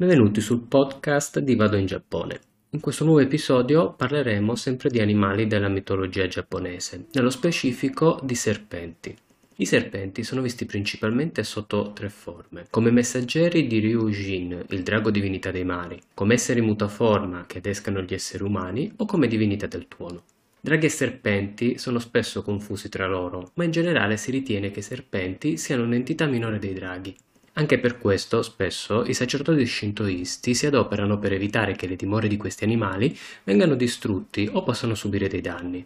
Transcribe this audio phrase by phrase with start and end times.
[0.00, 2.40] Benvenuti sul podcast di Vado in Giappone.
[2.70, 9.14] In questo nuovo episodio parleremo sempre di animali della mitologia giapponese, nello specifico di serpenti.
[9.56, 15.50] I serpenti sono visti principalmente sotto tre forme, come messaggeri di Ryujin, il drago divinità
[15.50, 20.22] dei mari, come esseri mutaforma che adescano gli esseri umani o come divinità del tuono.
[20.62, 24.82] Draghi e serpenti sono spesso confusi tra loro, ma in generale si ritiene che i
[24.82, 27.14] serpenti siano un'entità minore dei draghi.
[27.60, 32.38] Anche per questo, spesso, i sacerdoti shintoisti si adoperano per evitare che le dimore di
[32.38, 33.14] questi animali
[33.44, 35.84] vengano distrutti o possano subire dei danni.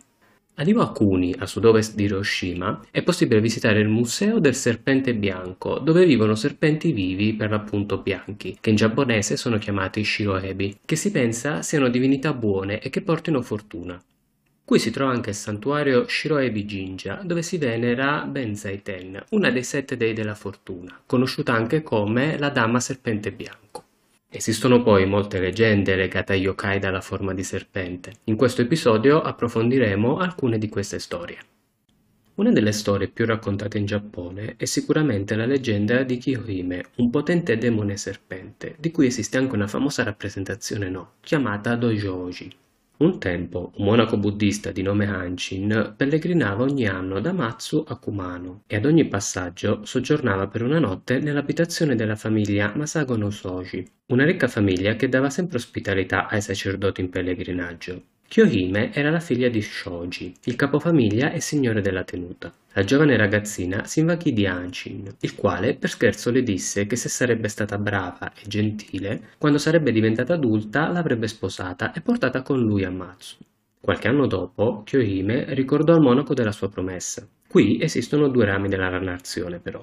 [0.54, 6.06] Ad Iwakuni, a sud-ovest di Hiroshima, è possibile visitare il Museo del Serpente Bianco, dove
[6.06, 11.62] vivono serpenti vivi, per l'appunto bianchi, che in giapponese sono chiamati Shiroebi, che si pensa
[11.62, 14.00] siano divinità buone e che portino fortuna.
[14.66, 19.98] Qui si trova anche il santuario Shiroebi Jinja, dove si venera Benzaiten, una dei sette
[19.98, 23.84] dei della fortuna, conosciuta anche come la Dama Serpente Bianco.
[24.30, 28.12] Esistono poi molte leggende legate a yokai dalla forma di serpente.
[28.24, 31.36] In questo episodio approfondiremo alcune di queste storie.
[32.36, 37.58] Una delle storie più raccontate in Giappone è sicuramente la leggenda di Kiyohime, un potente
[37.58, 42.62] demone serpente, di cui esiste anche una famosa rappresentazione no, chiamata Dojoji.
[43.04, 48.62] Un tempo un monaco buddista di nome Hanshin pellegrinava ogni anno da Matsu a Kumano
[48.66, 54.24] e ad ogni passaggio soggiornava per una notte nell'abitazione della famiglia Masago no Soji, una
[54.24, 58.13] ricca famiglia che dava sempre ospitalità ai sacerdoti in pellegrinaggio.
[58.28, 62.52] Kyohime era la figlia di Shoji, il capofamiglia e signore della tenuta.
[62.72, 67.08] La giovane ragazzina si invaghì di Hanshin, il quale per scherzo le disse che se
[67.08, 72.82] sarebbe stata brava e gentile, quando sarebbe diventata adulta l'avrebbe sposata e portata con lui
[72.82, 73.36] a Matsu.
[73.80, 77.28] Qualche anno dopo, Kyohime ricordò al monaco della sua promessa.
[77.46, 79.80] Qui esistono due rami della narrazione però.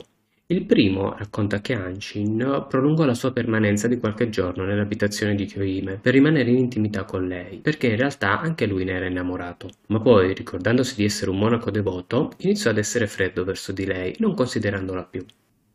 [0.52, 5.98] Il primo racconta che Anshin prolungò la sua permanenza di qualche giorno nell'abitazione di Kyohime
[6.02, 9.70] per rimanere in intimità con lei, perché in realtà anche lui ne era innamorato.
[9.88, 14.14] Ma poi, ricordandosi di essere un monaco devoto, iniziò ad essere freddo verso di lei,
[14.20, 15.24] non considerandola più.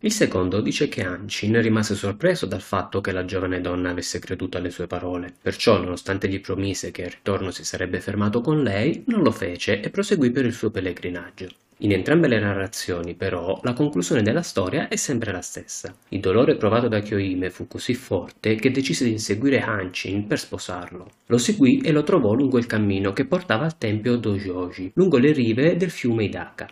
[0.00, 4.58] Il secondo dice che Anshin rimase sorpreso dal fatto che la giovane donna avesse creduto
[4.58, 9.04] alle sue parole, perciò nonostante gli promise che al ritorno si sarebbe fermato con lei,
[9.06, 11.48] non lo fece e proseguì per il suo pellegrinaggio.
[11.80, 15.94] In entrambe le narrazioni, però, la conclusione della storia è sempre la stessa.
[16.08, 21.10] Il dolore provato da Kyohime fu così forte che decise di inseguire Hanshin per sposarlo.
[21.26, 25.32] Lo seguì e lo trovò lungo il cammino che portava al tempio Dojoji, lungo le
[25.32, 26.66] rive del fiume Hidaka.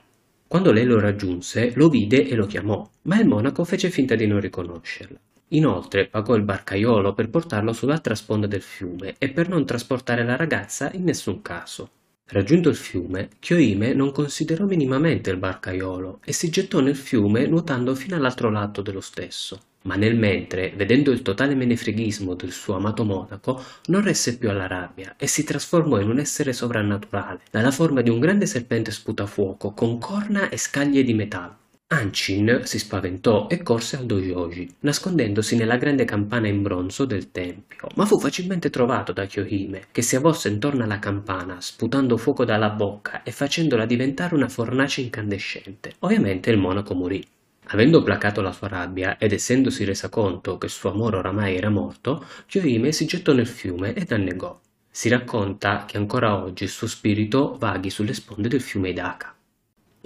[0.47, 4.27] Quando lei lo raggiunse, lo vide e lo chiamò, ma il monaco fece finta di
[4.27, 5.19] non riconoscerla.
[5.49, 10.37] Inoltre pagò il barcaiolo per portarlo sull'altra sponda del fiume e per non trasportare la
[10.37, 11.91] ragazza in nessun caso.
[12.27, 17.95] Raggiunto il fiume, Kyohime non considerò minimamente il barcaiolo e si gettò nel fiume nuotando
[17.95, 19.61] fino all'altro lato dello stesso.
[19.83, 24.67] Ma nel mentre, vedendo il totale menefreghismo del suo amato monaco, non resse più alla
[24.67, 29.73] rabbia e si trasformò in un essere sovrannaturale, dalla forma di un grande serpente sputafuoco
[29.73, 31.64] con corna e scaglie di metallo.
[31.87, 37.89] Anshin si spaventò e corse al dojoji, nascondendosi nella grande campana in bronzo del tempio,
[37.95, 42.71] ma fu facilmente trovato da Kyohime, che si avvolse intorno alla campana, sputando fuoco dalla
[42.71, 45.93] bocca e facendola diventare una fornace incandescente.
[46.01, 47.25] Ovviamente il monaco morì.
[47.69, 51.71] Avendo placato la sua rabbia ed essendosi resa conto che il suo amore oramai era
[51.71, 54.59] morto, Kyohime si gettò nel fiume ed annegò.
[54.91, 59.34] Si racconta che ancora oggi il suo spirito vaghi sulle sponde del fiume Idaka.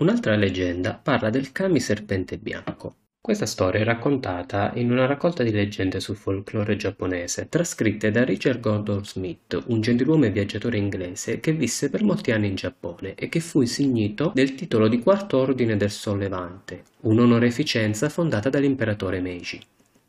[0.01, 2.95] Un'altra leggenda parla del kami serpente bianco.
[3.21, 8.61] Questa storia è raccontata in una raccolta di leggende sul folklore giapponese, trascritte da Richard
[8.61, 13.29] Gordon Smith, un gentiluomo e viaggiatore inglese che visse per molti anni in Giappone e
[13.29, 19.61] che fu insignito del titolo di Quarto Ordine del Sollevante, un'onoreficenza fondata dall'imperatore Meiji.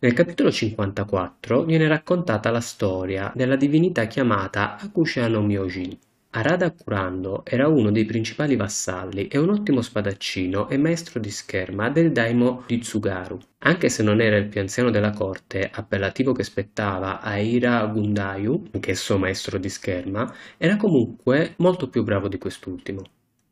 [0.01, 5.97] Nel capitolo 54 viene raccontata la storia della divinità chiamata Akusha no Myojin,
[6.31, 11.89] Arada Kurando era uno dei principali vassalli e un ottimo spadaccino e maestro di scherma
[11.89, 13.37] del daimo di Tsugaru.
[13.59, 18.69] Anche se non era il più anziano della corte, appellativo che spettava a Ira Gundayu,
[18.73, 23.01] anch'esso maestro di scherma, era comunque molto più bravo di quest'ultimo.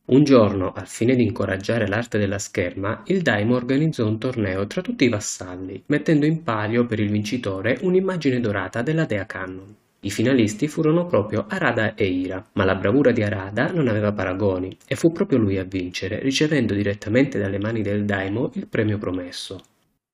[0.05, 4.81] Un giorno, al fine di incoraggiare l'arte della scherma, il daimo organizzò un torneo tra
[4.81, 9.75] tutti i vassalli, mettendo in palio per il vincitore un'immagine dorata della dea Cannon.
[10.01, 14.77] I finalisti furono proprio Arada e Ira, ma la bravura di Arada non aveva paragoni
[14.87, 19.59] e fu proprio lui a vincere, ricevendo direttamente dalle mani del Daimo il premio promesso.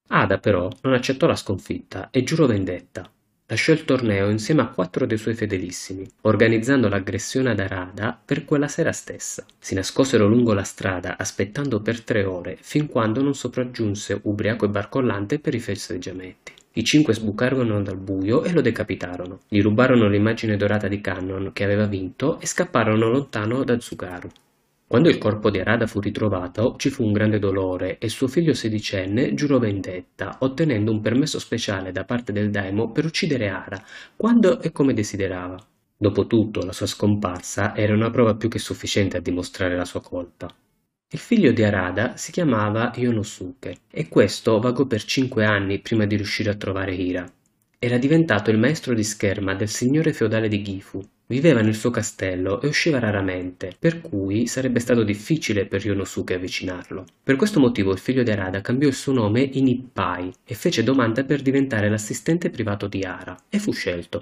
[0.07, 3.09] Ada però non accettò la sconfitta e giurò vendetta.
[3.47, 8.69] Lasciò il torneo insieme a quattro dei suoi fedelissimi, organizzando l'aggressione ad Arada per quella
[8.69, 9.45] sera stessa.
[9.59, 14.69] Si nascosero lungo la strada aspettando per tre ore fin quando non sopraggiunse ubriaco e
[14.69, 16.53] barcollante per i festeggiamenti.
[16.75, 19.41] I cinque sbucarono dal buio e lo decapitarono.
[19.47, 24.27] Gli rubarono l'immagine dorata di Cannon che aveva vinto e scapparono lontano da Tsugaru.
[24.87, 28.55] Quando il corpo di Arada fu ritrovato, ci fu un grande dolore e suo figlio
[28.55, 33.79] sedicenne giurò vendetta, ottenendo un permesso speciale da parte del Daimo per uccidere Ara,
[34.15, 35.63] quando e come desiderava.
[35.95, 40.53] Dopotutto, la sua scomparsa era una prova più che sufficiente a dimostrare la sua colpa.
[41.13, 46.15] Il figlio di Arada si chiamava Yonosuke e questo vagò per cinque anni prima di
[46.15, 47.31] riuscire a trovare Hira.
[47.77, 51.07] Era diventato il maestro di scherma del signore feudale di Gifu.
[51.27, 57.05] Viveva nel suo castello e usciva raramente, per cui sarebbe stato difficile per Yonosuke avvicinarlo.
[57.21, 60.81] Per questo motivo il figlio di Arada cambiò il suo nome in Ippai e fece
[60.81, 64.19] domanda per diventare l'assistente privato di Ara, e fu scelto.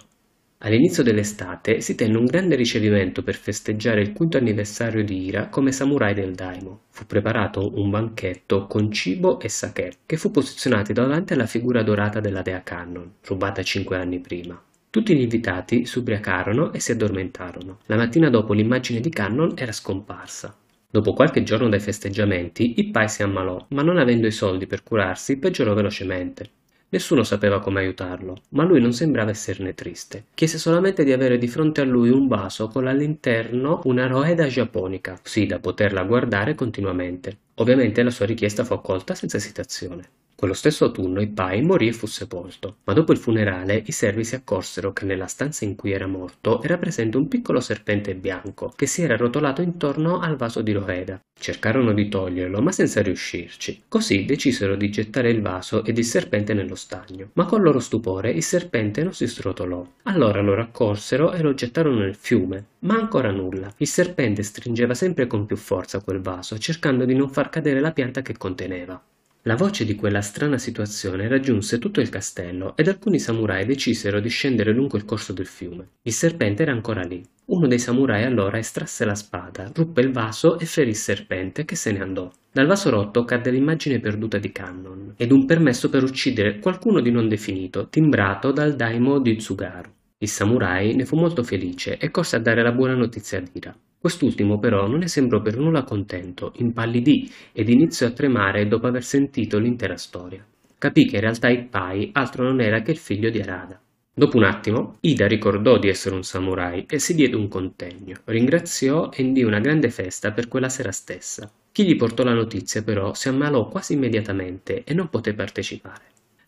[0.63, 5.71] All'inizio dell'estate si tenne un grande ricevimento per festeggiare il quinto anniversario di Ira come
[5.71, 6.81] samurai del Daimo.
[6.91, 12.19] Fu preparato un banchetto con cibo e sake, che fu posizionato davanti alla figura dorata
[12.19, 14.61] della dea Cannon, rubata cinque anni prima.
[14.91, 17.79] Tutti gli invitati si ubriacarono e si addormentarono.
[17.87, 20.55] La mattina dopo l'immagine di Cannon era scomparsa.
[20.87, 25.39] Dopo qualche giorno dai festeggiamenti, Ippai si ammalò, ma non avendo i soldi per curarsi,
[25.39, 26.49] peggiorò velocemente.
[26.93, 30.25] Nessuno sapeva come aiutarlo, ma lui non sembrava esserne triste.
[30.33, 35.17] Chiese solamente di avere di fronte a lui un vaso con all'interno una roeda giapponica,
[35.21, 37.37] così da poterla guardare continuamente.
[37.55, 40.09] Ovviamente la sua richiesta fu accolta senza esitazione.
[40.41, 44.33] Quello stesso autunno Ippai morì e fu sepolto, ma dopo il funerale i servi si
[44.33, 48.87] accorsero che nella stanza in cui era morto era presente un piccolo serpente bianco che
[48.87, 51.19] si era rotolato intorno al vaso di Roheda.
[51.39, 53.83] Cercarono di toglierlo, ma senza riuscirci.
[53.87, 57.29] Così decisero di gettare il vaso ed il serpente nello stagno.
[57.33, 59.87] Ma con loro stupore il serpente non si srotolò.
[60.05, 62.65] Allora lo raccolsero e lo gettarono nel fiume.
[62.79, 63.71] Ma ancora nulla.
[63.77, 67.91] Il serpente stringeva sempre con più forza quel vaso, cercando di non far cadere la
[67.91, 68.99] pianta che conteneva.
[69.45, 74.29] La voce di quella strana situazione raggiunse tutto il castello ed alcuni samurai decisero di
[74.29, 75.87] scendere lungo il corso del fiume.
[76.03, 77.23] Il serpente era ancora lì.
[77.45, 81.75] Uno dei samurai allora estrasse la spada, ruppe il vaso e ferì il serpente che
[81.75, 82.31] se ne andò.
[82.51, 87.09] Dal vaso rotto cadde l'immagine perduta di Cannon ed un permesso per uccidere qualcuno di
[87.09, 89.91] non definito, timbrato dal daimo di Tsugaru.
[90.23, 93.75] Il samurai ne fu molto felice e corse a dare la buona notizia a Dira.
[93.99, 99.03] Quest'ultimo però non ne sembrò per nulla contento, impallidì ed iniziò a tremare dopo aver
[99.03, 100.45] sentito l'intera storia.
[100.77, 103.81] Capì che in realtà Ippai altro non era che il figlio di Arada.
[104.13, 109.09] Dopo un attimo, Ida ricordò di essere un samurai e si diede un contegno, ringraziò
[109.11, 111.51] e indì una grande festa per quella sera stessa.
[111.71, 116.03] Chi gli portò la notizia però si ammalò quasi immediatamente e non poté partecipare.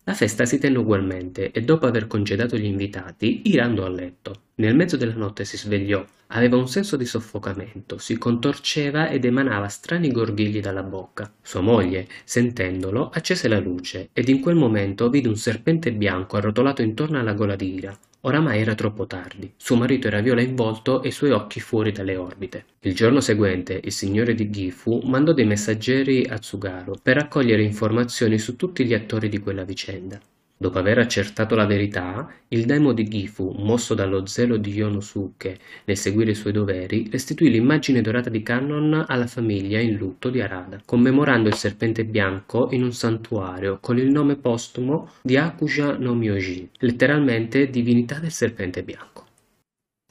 [0.06, 4.42] La festa si tenne ugualmente e dopo aver congedato gli invitati, Ira andò a letto.
[4.56, 9.66] Nel mezzo della notte si svegliò, aveva un senso di soffocamento, si contorceva ed emanava
[9.68, 11.32] strani gorghigli dalla bocca.
[11.40, 16.82] Sua moglie, sentendolo, accese la luce ed in quel momento vide un serpente bianco arrotolato
[16.82, 17.98] intorno alla gola di Ira.
[18.26, 19.52] Oramai era troppo tardi.
[19.56, 22.64] Suo marito era viola in volto e i suoi occhi fuori dalle orbite.
[22.80, 28.38] Il giorno seguente il signore di Gifu mandò dei messaggeri a Tsugaru per raccogliere informazioni
[28.38, 30.18] su tutti gli attori di quella vicenda.
[30.56, 35.96] Dopo aver accertato la verità, il daimo di Gifu, mosso dallo zelo di Yonosuke nel
[35.96, 40.80] seguire i suoi doveri, restituì l'immagine dorata di Kannon alla famiglia in lutto di Arada,
[40.84, 46.70] commemorando il serpente bianco in un santuario con il nome postumo di Akuja no Myoji,
[46.78, 49.26] letteralmente divinità del serpente bianco.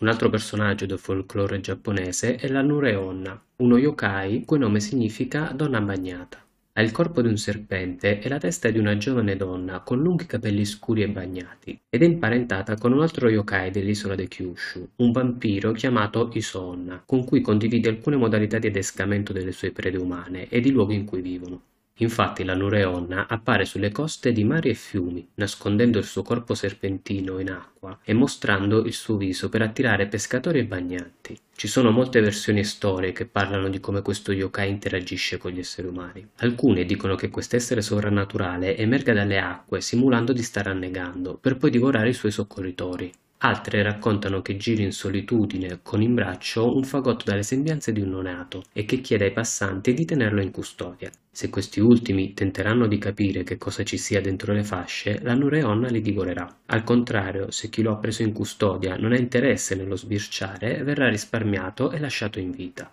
[0.02, 5.80] Un altro personaggio del folklore giapponese è la Nureonna, uno yokai cui nome significa donna
[5.80, 6.44] bagnata.
[6.76, 10.26] Ha il corpo di un serpente e la testa di una giovane donna con lunghi
[10.26, 15.12] capelli scuri e bagnati, ed è imparentata con un altro yokai dell'isola di Kyushu, un
[15.12, 20.62] vampiro chiamato Isonna, con cui condivide alcune modalità di adescamento delle sue prede umane e
[20.62, 21.73] di luoghi in cui vivono.
[21.98, 27.38] Infatti la Nureonna appare sulle coste di mari e fiumi, nascondendo il suo corpo serpentino
[27.38, 31.38] in acqua e mostrando il suo viso per attirare pescatori e bagnanti.
[31.56, 35.60] Ci sono molte versioni e storie che parlano di come questo yokai interagisce con gli
[35.60, 36.28] esseri umani.
[36.38, 42.10] Alcune dicono che quest'essere sovrannaturale emerga dalle acque simulando di stare annegando, per poi divorare
[42.10, 43.12] i suoi soccorritori.
[43.46, 48.12] Altre raccontano che giri in solitudine con in braccio un fagotto dalle sembianze di un
[48.12, 51.12] neonato e che chiede ai passanti di tenerlo in custodia.
[51.30, 55.90] Se questi ultimi tenteranno di capire che cosa ci sia dentro le fasce, la Nureonna
[55.90, 56.62] li divorerà.
[56.68, 61.10] Al contrario, se chi lo ha preso in custodia non ha interesse nello sbirciare, verrà
[61.10, 62.90] risparmiato e lasciato in vita.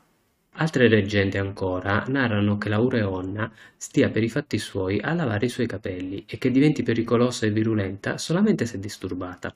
[0.55, 5.49] Altre leggende ancora narrano che la Ureonna stia per i fatti suoi a lavare i
[5.49, 9.55] suoi capelli e che diventi pericolosa e virulenta solamente se disturbata.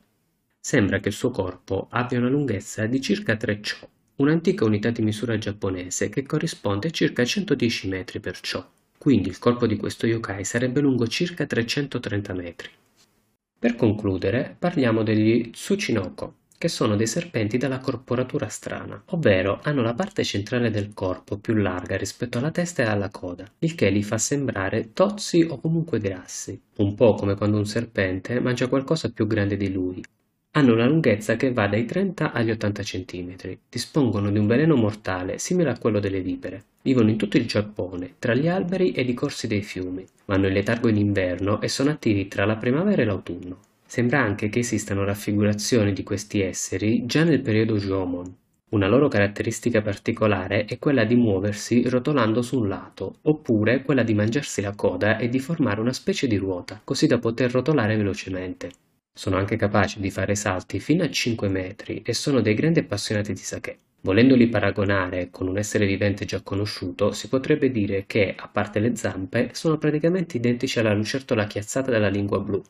[0.67, 5.03] Sembra che il suo corpo abbia una lunghezza di circa 3 cho, un'antica unità di
[5.03, 8.71] misura giapponese che corrisponde a circa 110 metri per cho.
[8.97, 12.71] Quindi il corpo di questo yokai sarebbe lungo circa 330 metri.
[13.59, 19.93] Per concludere, parliamo degli Tsuchinoko, che sono dei serpenti dalla corporatura strana, ovvero hanno la
[19.93, 24.03] parte centrale del corpo più larga rispetto alla testa e alla coda, il che li
[24.03, 29.27] fa sembrare tozzi o comunque grassi, un po' come quando un serpente mangia qualcosa più
[29.27, 30.03] grande di lui.
[30.57, 33.35] Hanno una lunghezza che va dai 30 agli 80 cm,
[33.69, 38.15] dispongono di un veleno mortale simile a quello delle vipere, vivono in tutto il Giappone,
[38.21, 41.91] tra gli alberi ed i corsi dei fiumi, vanno in letargo in inverno e sono
[41.91, 43.59] attivi tra la primavera e l'autunno.
[43.85, 48.33] Sembra anche che esistano raffigurazioni di questi esseri già nel periodo Jomon.
[48.69, 54.15] Una loro caratteristica particolare è quella di muoversi rotolando su un lato, oppure quella di
[54.15, 58.71] mangiarsi la coda e di formare una specie di ruota, così da poter rotolare velocemente.
[59.17, 63.33] Sono anche capaci di fare salti fino a 5 metri e sono dei grandi appassionati
[63.33, 63.79] di sake.
[64.01, 68.97] Volendoli paragonare con un essere vivente già conosciuto, si potrebbe dire che, a parte le
[68.97, 72.61] zampe, sono praticamente identici alla lucertola chiazzata della lingua blu.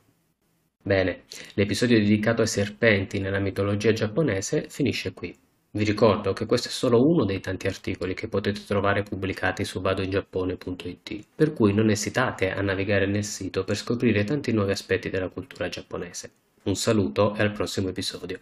[0.82, 1.22] Bene,
[1.54, 5.34] l'episodio dedicato ai serpenti nella mitologia giapponese finisce qui.
[5.76, 9.80] Vi ricordo che questo è solo uno dei tanti articoli che potete trovare pubblicati su
[9.80, 15.30] vadoingiappone.it, per cui non esitate a navigare nel sito per scoprire tanti nuovi aspetti della
[15.30, 16.30] cultura giapponese.
[16.62, 18.38] Un saluto e al prossimo episodio.